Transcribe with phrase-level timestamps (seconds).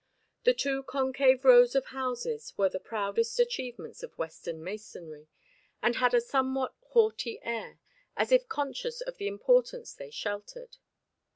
[0.45, 5.27] The two concave rows of houses were the proudest achievements of Western masonry,
[5.79, 7.77] and had a somewhat haughty air,
[8.17, 10.77] as if conscious of the importance they sheltered.